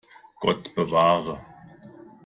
Gott 0.39 0.73
bewahre! 0.75 1.45